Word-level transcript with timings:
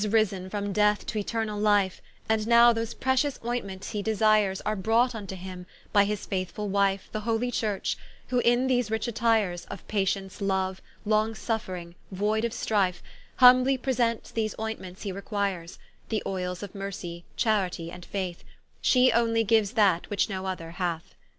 ¶For 0.03 0.17
he 0.17 0.23
is 0.23 0.31
rize 0.33 0.49
from 0.49 0.73
Death 0.73 1.05
t'Eternall 1.05 1.59
Life, 1.61 2.01
And 2.27 2.47
now 2.47 2.73
those 2.73 2.95
pretious 2.95 3.37
oyntments 3.45 3.91
he 3.91 4.01
desires 4.01 4.59
Are 4.61 4.75
brought 4.75 5.11
vnto 5.11 5.35
him, 5.35 5.67
by 5.93 6.05
his 6.05 6.25
faithfull 6.25 6.69
Wife 6.69 7.07
The 7.11 7.19
holy 7.19 7.51
Church; 7.51 7.99
who 8.29 8.39
in 8.39 8.65
those 8.65 8.89
rich 8.89 9.07
attires, 9.07 9.65
Of 9.65 9.87
Patience, 9.87 10.41
Loue, 10.41 10.77
Long 11.05 11.35
suffring, 11.35 11.93
Voide 12.11 12.45
of 12.45 12.51
strife, 12.53 13.03
Humbly 13.35 13.77
presents 13.77 14.31
those 14.31 14.55
oyntments 14.57 15.03
he 15.03 15.11
requires: 15.11 15.77
The 16.09 16.23
oyles 16.25 16.63
of 16.63 16.73
Mercie, 16.73 17.23
Charitie, 17.37 17.91
and 17.91 18.03
Faith, 18.03 18.43
Shee 18.81 19.11
onely 19.11 19.45
giues 19.45 19.75
that 19.75 20.09
which 20.09 20.29
no 20.31 20.47
other 20.47 20.71
hath. 20.71 21.13